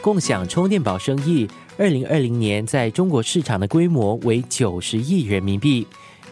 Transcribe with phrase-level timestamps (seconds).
[0.00, 5.86] 共享充电宝生意，二零二零年在中国市场的规模为九十亿人民币，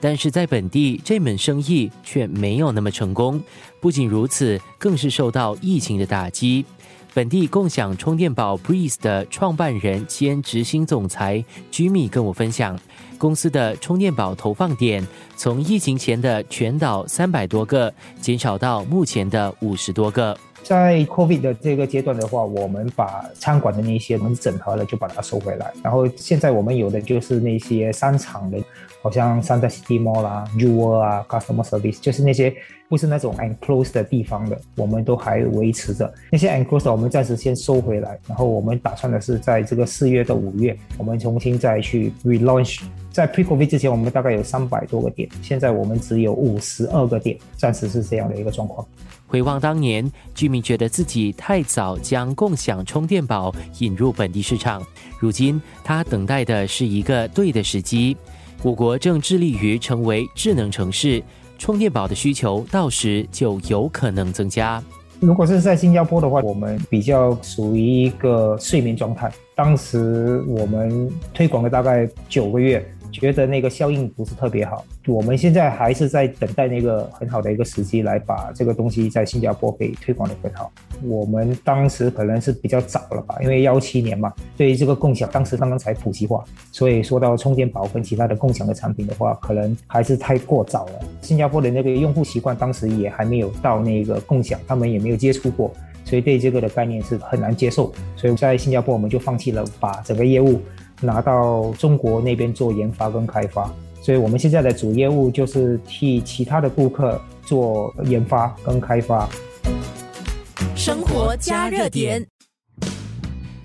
[0.00, 3.40] 但是在本地这门生意却没有那么成功。
[3.80, 6.64] 不仅如此，更是受到疫情的打击。
[7.12, 12.78] 本地共享充电宝 Breeze 的创办人兼执行总裁 Jimmy 跟我分享，
[13.18, 15.04] 公司的充电宝投放点
[15.36, 20.38] 从疫情前的全岛三百多个，减少到目前的五十多个。
[20.62, 25.72] 在 COVID 的这个阶段的话，我们把餐馆的那些我们整合了，就把它收回来。
[25.82, 28.58] 然后现在我们有的就是那些商场的，
[29.02, 32.54] 好像三在 City Mall 啦、Jewel 啊、Customer Service，就是那些
[32.88, 36.12] 不是那种 enclosed 的地方的，我们都还维持着。
[36.30, 42.82] 那些 enclosed 我们暂时先收回来，然后我们打算的是在这个四月到五月，我们重新再去 relaunch。
[43.18, 48.86] 在 Pre-COVID 之前，我们大概有三百多个点，现在我们只有五十二个点，暂时是这样的一个状况。
[49.26, 54.80] 回望当年，居民觉得自己太早将共享充电宝引入本地市场。
[55.18, 58.16] 如今，他等待的是一个对的时机。
[58.62, 61.20] 我国正致力于成为智能城市，
[61.58, 64.80] 充电宝的需求到时就有可能增加。
[65.18, 69.28] 如果是在新加坡的话，我们比较属于一个睡眠状态。
[69.56, 72.88] 当时我们推广了大概九个月。
[73.18, 80.72] 觉得那个效应不是特别好，我们现在还是在等待那个很好的一个时机来把这个东西在新加坡给推广的很好。
[81.02, 91.00] 我们当时可能是比较早了吧，因为幺七年嘛，对于这个共享当时刚刚才普及化，所以说到充电宝跟其他的共享的产品的话，可能还是太过早了。
[91.20, 95.72] 新加坡的那个用户习惯当时也还没有到那个共享，他们也没有接触过，
[96.04, 97.92] 所以对这个的概念是很难接受。
[98.16, 100.60] 所以在新加坡我们就放弃了把整个业务。
[101.00, 109.28] 拿到中国那边做研发跟开发，所以我们现在的主业务就是替其他的顾客做研发跟开发。
[110.74, 112.24] 生活加热点，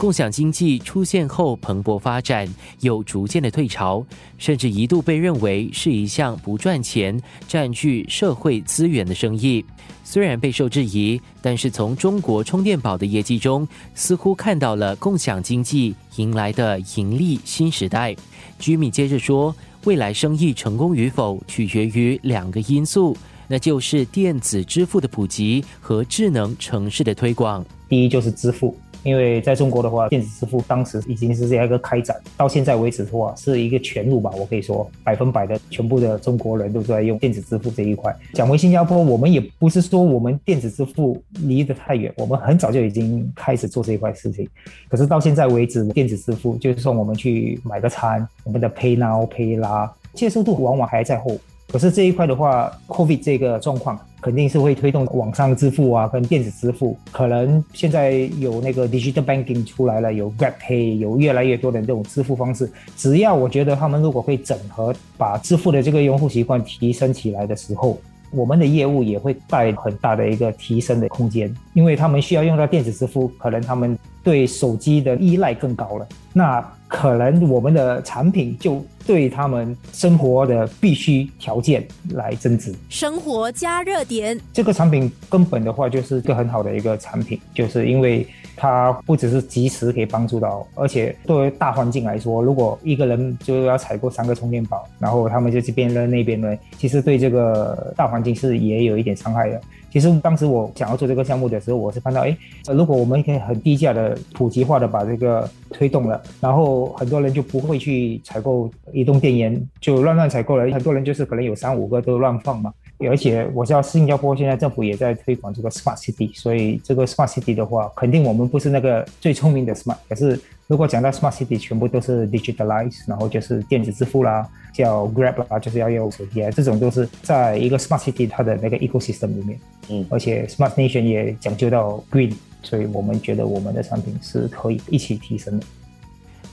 [0.00, 2.48] 共享经济出现后蓬勃发展，
[2.80, 4.02] 又逐渐的退潮，
[4.38, 9.62] 甚至一度被认为是一项不赚钱、占据社会资源的生意。
[10.02, 18.16] 虽然备受质疑，但是从中国充电宝的业绩中，似乎看到了共享经济迎来的盈利新时代。
[18.58, 23.14] 居民接着说，未来生意成功与否取决于两个因素，
[23.46, 27.62] 那就是电子支付的普及和智能城市的推广。
[27.86, 28.74] 第一就是支付。
[29.02, 34.30] 因为在中国的话，电子支付当时已经是这样一个开展，到现在为止的话，是一个全路吧。
[34.36, 38.14] 我可以说，百分百的全部的中国人都在用电子支付这一块。
[38.34, 44.48] 讲回新加坡，我们也不是说我们电子支付离得太远，我们很早就已经开始做这一块事情。
[44.88, 51.38] 可是到现在为止，电子支付就是说我们去买个餐，我们的 Pay Now、Pay 啦，接受度往往还在后。
[51.70, 56.98] 可是这一块的话，COVID 这个状况肯定是会推动网上支付啊，跟电子支付。
[57.12, 62.68] 可能现在有那个 digital banking 出来了，有 Grab Pay，有越来越多的这种支付方式。
[62.96, 67.96] 只要我觉得他们如果可以整合，把支付的这个用户习惯提升起来的时候，
[68.32, 71.54] 我们的业务也会带很大的一个提升的空间。
[71.74, 76.08] 因为他们需要用到电子支付，可能他们对手机的依赖更高了。
[76.32, 82.74] 那可能我们的产品就对他们生活的必须条件来增值。
[82.88, 88.26] 生活加热点，这个产品根本的话就是一个很好的一个产品，就是因为
[88.60, 99.58] 它不只是及时可以帮助到，而且作为大环境来说，如果一个人就要采购三个充电宝，然后他们就这边扔那边扔，其实对这个大环境是也有一点伤害的。
[99.90, 102.36] 其实当时我想要做这个项目的时候，我是看到，哎，
[102.68, 110.70] 如果我们可以很低价的、普及化的把这个推动了，然后很多人就不会去采购移动电源，就乱乱采购了。
[110.70, 112.70] 很多人就是可能有三五个都乱放嘛。
[113.08, 129.28] 而且我知道新加坡现在政府也在推广这个 smart city，所以这个 smart city 的话，肯定我们不是那个最聪明的 smart，可是如果讲到 smart city，全部都是 digitalize，然后就是电子支付啦，叫 Grab 啦，就是要用手机啊，这种都是在一个 smart city 它的那个 ecosystem
[129.28, 129.58] 里面。
[129.88, 132.32] 嗯，而且 smart nation 也讲究到 green，
[132.62, 135.66] 所以我们觉得我们的产品是可以一起提升的。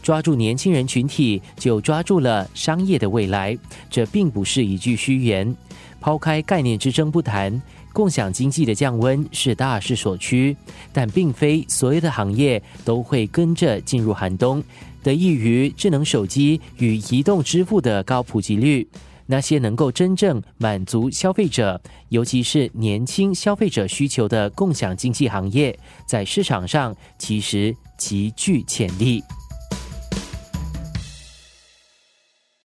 [0.07, 3.57] 抓住年轻人群体，就抓住了商业的未来，
[3.89, 5.53] 这并不是一句虚言。
[5.99, 7.61] 抛开概念之争不谈，
[7.91, 10.55] 共享经济的降温是大势所趋，
[10.93, 14.63] 但并非所有的行业都会跟着进入寒冬。
[15.03, 18.87] 得益于智能手机与移动支付的高普及率，
[19.25, 29.21] 那些能够真正满足消费者，尤其是年轻消费者需求的共享经济行业，在市场上其实极具潜力。